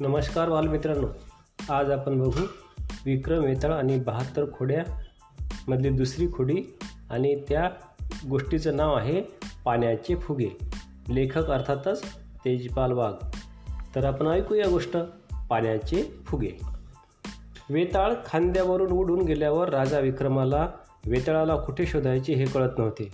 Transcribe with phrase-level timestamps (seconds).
[0.00, 1.06] नमस्कार बालमित्रांनो.
[1.72, 2.44] आज आपण बघू
[3.06, 6.78] विक्रम वेताळ आणि बहात्तर खोड्यामधली दुसरी खोडी
[7.10, 7.70] आणि त्या
[8.30, 9.22] गोष्टीचं नाव आहे
[9.64, 10.58] पाण्याचे फुगे.
[11.08, 12.02] लेखक अर्थातच
[12.44, 13.14] तेजपाल वाघ.
[13.94, 14.96] तर आपण ऐकूया गोष्ट
[15.50, 16.60] पाण्याचे फुगे.
[17.70, 20.68] वेताळ खांद्यावरून उडून गेल्यावर राजा विक्रमाला
[21.06, 23.10] वेताळाला कुठे शोधायचे हे कळत नव्हते.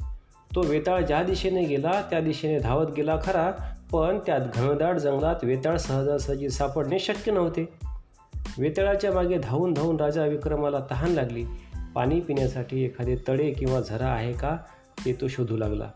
[0.54, 3.52] तो वेताळ ज्या दिशेने गेला त्या दिशेने धावत गेला खरा
[3.92, 7.68] पण त्यात घनदाट जंगलात वेताळ सहजासहजी सापडणे शक्य नव्हते.
[8.58, 11.44] वेताळाच्या मागे धावून धावून राजा विक्रमाला तहान लागली.
[11.94, 14.56] पाणी पिण्यासाठी एखादे तळे किंवा झरा आहे का
[15.04, 15.90] ते तो शोधू लागला.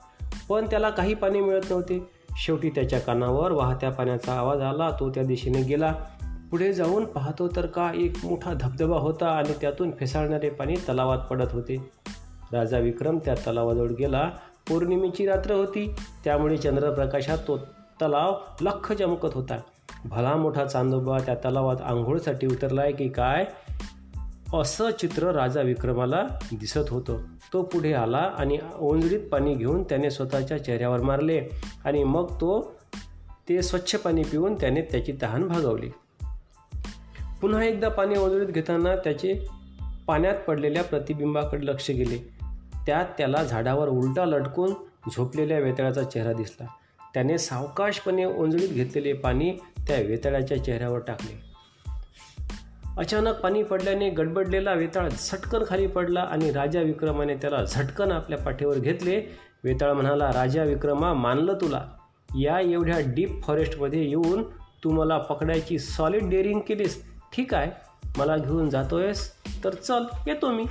[0.48, 2.10] पण त्याला काही पाणी मिळत नव्हते.
[2.36, 5.94] शेवटी त्याच्या कानावर वाहत्या पाण्याचा आवाज आला तो त्या दिशेने गेला.
[6.50, 11.52] पुढे जाऊन पाहतो तर का एक मोठा धबधबा होता आणि त्यातून फेसाळणारे पाणी तलावात पडत
[11.52, 11.90] होते.
[12.52, 14.30] राजा विक्रम त्या तलावाजवळ गेला.
[14.68, 15.94] पौर्णिमेची रात्र होती.
[16.24, 17.58] त्यामुळे चंद्रप्रकाशात तो
[18.02, 19.60] तलाव लख चमकत होता.
[20.04, 23.44] भला मोठा चांदोबा त्या तलावात आंघोळसाठी उतरलाय की काय?
[24.54, 27.18] असं चित्र राजा विक्रमाला दिसत होतं.
[27.52, 31.40] तो पुढे आला आणि ओंजळीत पाणी घेऊन त्याने स्वतःच्या चेहऱ्यावर मारले
[31.84, 32.74] आणि मग तो
[33.48, 35.90] ते स्वच्छ पाणी पिऊन त्याने त्याची तहान भागवली.
[37.40, 39.46] पुन्हा एकदा पाणी ओंजळीत घेताना त्याचे
[40.06, 42.30] पाण्यात पडलेल्या प्रतिबिंबाकडे लक्ष गेले.
[42.86, 44.70] त्यात त्याला झाडावर उलटा लटकून
[45.16, 46.66] झोपलेल्या वेतळाचा चेहरा दिसला.
[47.14, 49.52] त्याने सावकाशपणे ओंजळीत घेतलेले पाणी
[49.88, 51.50] त्या वेताळाच्या चेहऱ्यावर टाकले.
[52.98, 58.78] अचानक पाणी पडल्याने गडबडलेला वेताळ झटकन खाली पडला आणि राजा विक्रमाने त्याला झटकन आपल्या पाठीवर
[58.78, 59.22] घेतले.
[59.64, 61.84] वेताळ म्हणाला राजा विक्रमा मानलं तुला?
[62.40, 64.42] या एवढ्या डीप फॉरेस्टमध्ये येऊन
[64.84, 67.04] तू मला पकडायची सॉलिड डेअरिंग केलीस?
[67.32, 67.70] ठीक आहे
[68.18, 69.32] मला घेऊन जातोयस
[69.64, 70.64] तर चल येतो मी.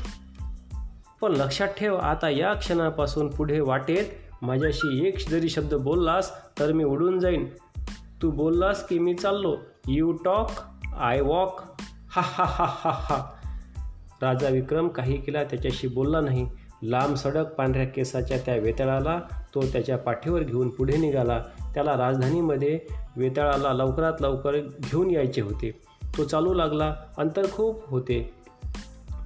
[1.22, 4.06] पण लक्षात ठेव आता या क्षणापासून पुढे वाटेत
[4.42, 7.48] माझ्याशी एक जरी शब्द बोललास तर मी उडून जाईन.
[8.22, 9.58] तू बोललास की मी चाललो.
[9.88, 10.50] यू टॉक
[10.98, 11.62] आय वॉक
[12.10, 13.32] हा हा हा हा हा.
[14.22, 16.50] राजा विक्रम काही केला त्याच्याशी बोलला नाही.
[16.84, 19.20] लांब सडक पांढऱ्या केसाच्या त्या वेताळाला
[19.56, 21.40] तो त्याच्या पाठीवर घेऊन पुढे निघाला.
[21.74, 22.80] त्याला राजधानीमध्ये
[23.18, 25.82] वेताळाला लवकरात लवकर घेऊन यायचे होते.
[26.18, 28.34] तो चालू लागला अंतर खूप होते.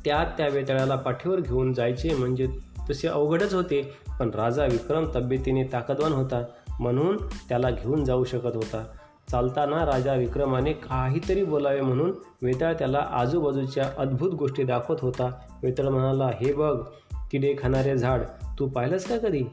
[0.05, 2.47] त्यात त्या वेताळाला पाठीवर घेऊन जायचे म्हणजे
[2.89, 6.43] तसे अवघडच होते पण राजा विक्रम तब्येतीने ताकदवान होता
[6.79, 7.17] म्हणून
[7.49, 8.83] त्याला घेऊन जाऊ शकत होता.
[9.31, 15.31] चालताना राजा विक्रमाने काहीतरी बोलावे म्हणून वेताळ त्याला आजूबाजूच्या अद्भुत गोष्टी दाखवत होता.
[15.63, 16.83] वेताळ म्हणाला हे बघ
[17.31, 18.21] किडे खाणारे झाड
[18.59, 19.43] तू पाहिलंस का कधी?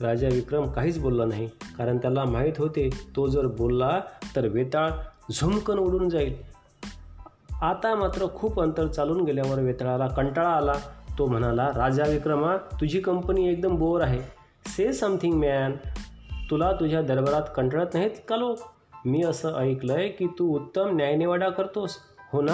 [0.00, 1.46] राजा विक्रम काहीच बोलला नाही
[1.78, 4.00] कारण त्याला माहीत होते तो जर बोलला
[4.36, 4.90] तर वेताळ
[5.32, 6.34] झुमकन उडून जाईल.
[7.62, 10.72] आता मात्र खूप अंतर चालून गेल्यावर वेताळाला कंटाळा आला.
[11.18, 14.20] तो म्हणाला राजा विक्रमा तुझी कंपनी एकदम बोर आहे.
[14.76, 15.72] से समथिंग मॅन
[16.50, 18.58] तुला तुझ्या दरबारात कंटाळत नाहीत का लोक?
[19.06, 21.96] मी असं ऐकलंय की तू उत्तम न्यायनिवाडा करतोस.
[22.32, 22.52] हो ना?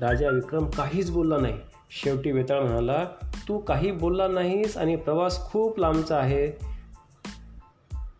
[0.00, 1.54] राजा विक्रम काहीच बोलला नाही.
[1.90, 3.04] शेवटी वेताळ म्हणाला
[3.48, 6.50] तू काही बोलला नाहीस आणि प्रवास खूप लांबचा आहे.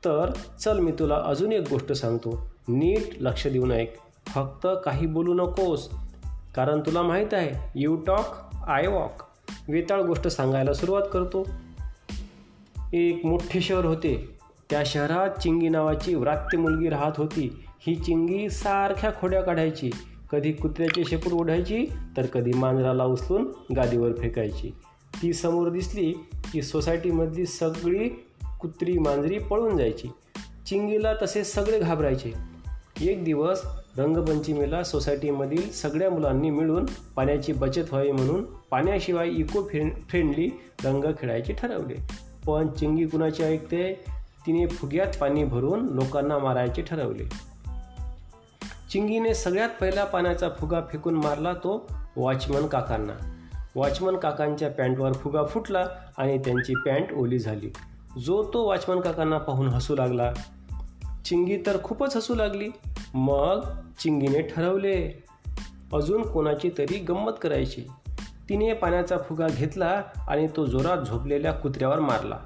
[0.05, 2.51] तर चल मी तुला अजून एक गोष्ट सांगतो.
[2.69, 3.97] नीट लक्ष देऊन ऐक.
[4.27, 5.89] फक्त काही बोलू नकोस.
[6.55, 9.32] कारण तुला माहीत आहे you talk I walk
[9.69, 11.49] Vetal गोष्ट सांगायला सुरुवात करतो.
[12.93, 14.39] एक मोठे शहर होते.
[14.71, 17.65] त्या शहरात चिंगी नावाची व्रात्य मुलगी राहत होती.
[17.81, 19.91] ही चिंगी सारख्या खोड्या काढायची.
[20.31, 21.87] कधी कुत्र्याचे शेपूट ओढायची
[22.17, 24.71] तर कधी मांजराला उचलून गादीवर फेकायची.
[25.23, 26.13] ती समोर दिसली
[26.53, 28.09] की सोसायटीमधली सगळी
[28.61, 30.09] कुत्री मांजरी पळून जायची.
[30.67, 32.52] चिंगीला तसे सगळे घाबरायचे.
[33.01, 33.63] एक दिवस
[33.99, 36.87] रंगपंचमीला सोसायटीमधील सगळ्या मुलांनी मिळून
[37.17, 39.63] पाण्याची बचत व्हावी म्हणून पाण्याशिवाय इको
[40.09, 41.95] फ्रेंडली रंग खेळायचे ठरवले.
[42.47, 44.05] पण चिंगी कुणाची ऐकते?
[44.47, 47.25] तिने फुग्यात पाणी भरून लोकांना मारायचे ठरवले.
[48.91, 53.13] चिंगीने सगळ्यात पहिला पाण्याचा फुगा फेकून मारला तो वॉचमन काकांना.
[53.77, 55.87] वॉचमन काकांच्या पॅन्टवर फुगा फुटला
[56.19, 57.73] आणि त्यांची पॅन्ट ओली झाली.
[58.25, 60.33] जो तो वॉचमन काकांना पाहून हसू लागला.
[61.25, 62.69] चिंगी तर खूपच हसू लागली.
[63.15, 63.61] मग
[63.99, 65.25] चिंगीने ठरवले
[65.95, 67.85] अजून कोणाची तरी गंमत करायची.
[68.49, 72.39] तिने पाण्याचा फुगा घेतला आणि तो जोरात झोपलेल्या कुत्र्यावर मारला.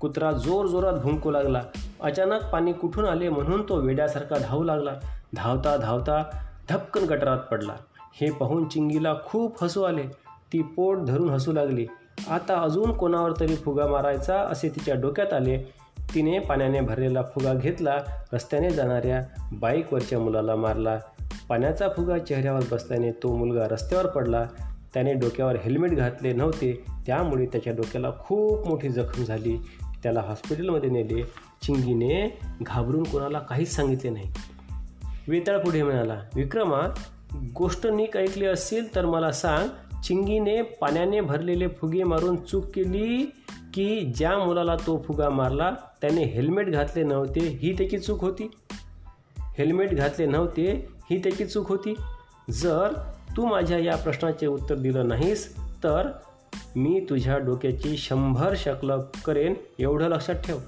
[0.00, 1.62] कुत्रा जोर जोरात भुंकू लागला.
[2.00, 4.90] अचानक पाणी कुठून आले म्हणून तो वेड्यासारखा धावू लागला.
[5.34, 7.74] धावता धावता धपकन गटारात पडला.
[8.20, 10.02] हे पाहून चिंगीला खूप हसू आले.
[10.52, 11.86] ती पोट धरून हसू लागली.
[12.30, 15.74] आता अजून कोणावर तरी फुगा मारायचा असे तिच्या डोक्यात आले.
[16.14, 17.96] तिने पाण्याने भरलेला फुगा घेतला
[18.32, 19.22] रस्त्याने जाणाऱ्या
[19.52, 20.98] बाईकवरच्या मुलाला मारला.
[21.48, 24.44] पाण्याचा फुगा चेहऱ्यावर बसल्याने तो मुलगा रस्त्यावर पडला.
[24.94, 29.56] त्याने डोक्यावर हेल्मेट घातले नव्हते त्यामुळे त्याच्या डोक्याला खूप मोठी जखम झाली.
[30.02, 31.22] त्याला हॉस्पिटलमध्ये नेले.
[31.62, 34.32] चिंगीने घाबरून कोणाला काहीच सांगितले नाही.
[35.28, 36.94] वेताळ पुढे म्हणाला विक्रमा
[37.54, 39.68] गोष्ट नीक ऐकली असेल तर मला सांग
[40.00, 43.32] चिंगीने पाण्याने भरलेले फुगे मारून चूक केली
[43.76, 45.70] की ज्या मुलाला तो फुगा मारला
[46.00, 48.50] त्याने हेल्मेट घातले नव्हते ही त्याची चूक होती.
[49.58, 51.94] हेल्मेट घातले नव्हते ही त्याची चूक होती.
[52.50, 52.92] जर
[53.36, 56.08] तू माझ्या या प्रश्नाचे उत्तर दिलं नाहीस तर
[56.76, 58.92] मी तुझ्या डोक्याची शंभर शकल
[59.24, 60.58] करेन एवढं लक्षात ठेव.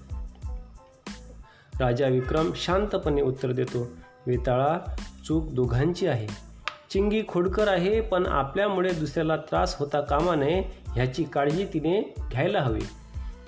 [1.80, 3.88] राजा विक्रम शांतपणे उत्तर देतो
[4.26, 4.78] वेताळा
[5.26, 6.47] चूक दोघांची आहे.
[6.90, 10.62] चिंगी खोडकर आहे पण आपल्यामुळे दुसऱ्याला त्रास होता कामा नये
[10.94, 12.80] ह्याची काळजी तिने घ्यायला हवी.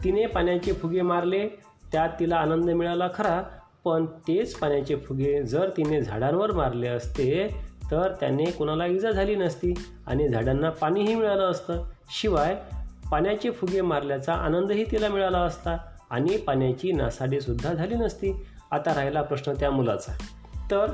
[0.04, 1.48] तिने पाण्याचे फुगे मारले
[1.92, 3.42] त्यात तिला आनंद मिळाला खरा
[3.84, 7.48] पण तेच पाण्याचे फुगे जर तिने झाडांवर मारले असते
[7.90, 9.74] तर त्याने कुणाला इजा झाली नसती
[10.06, 11.84] आणि झाडांना पाणीही मिळालं असतं.
[12.10, 12.54] शिवाय
[13.12, 15.76] पाण्याचे फुगे मारल्याचा आनंदही तिला मिळाला असता
[16.10, 18.46] आणि पाण्याची नासाडीसुद्धा झाली नसती.
[18.70, 20.12] आता राहिला प्रश्न त्या मुलाचा.
[20.70, 20.86] तर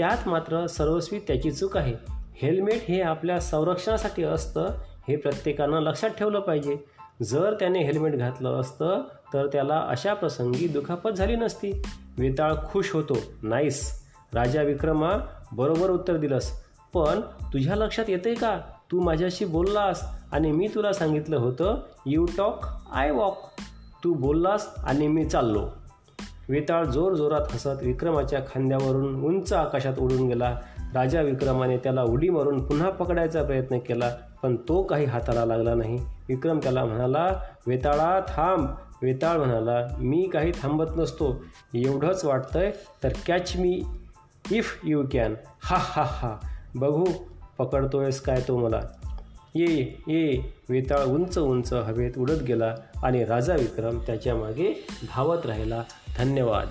[0.00, 1.94] त्यात मात्र सर्वस्वी त्याची चूक आहे.
[2.42, 4.66] हेल्मेट हे आपल्या संरक्षणासाठी असतं
[5.08, 6.76] हे प्रत्येकानं लक्षात ठेवलं पाहिजे.
[7.22, 9.02] जर त्याने हेल्मेट घातलं असतं
[9.34, 11.82] तर त्याला अशा प्रसंगी दुखापत झाली नसती.
[12.18, 13.16] वेताळ खुश होतो.
[13.42, 14.02] नाईस.
[14.34, 15.10] राजा विक्रमा
[15.52, 16.62] बरोबर उत्तर दिलंस.
[16.94, 18.60] पण तुझ्या लक्षात येते का?
[18.92, 20.00] तू माझ्याशी बोललास
[20.32, 23.38] आणि मी तुला सांगितलं होतं यू टॉक आय वॉक
[24.04, 25.68] तू बोललास आणि मी चाललो.
[26.50, 30.56] वेताळ जोर जोरात हसत विक्रमाच्या खांद्यावरून उंच आकाशात उडून गेला.
[30.94, 34.10] राजा विक्रमाने त्याला उडी मारून पुन्हा पकडायचा प्रयत्न केला
[34.42, 35.98] पण तो काही हाताला लागला नाही.
[36.28, 37.28] विक्रम त्याला म्हणाला
[37.66, 38.66] वेताळा थांब.
[39.02, 41.44] वेताळ म्हणाला मी काही थांबत नसतो.
[41.74, 42.72] एवढंच वाटतंय
[43.04, 43.82] तर catch me
[44.50, 46.36] if you can हा हा हा.
[46.74, 47.04] बघू
[47.58, 48.80] पकडतोयस काय तो मला.
[49.54, 50.40] ये ये.
[50.68, 55.84] वेताळ उंच उंच हवेत उडत गेला आणि राजा विक्रम त्याच्यामागे धावत राहिला.
[56.18, 56.66] धन्यवाद.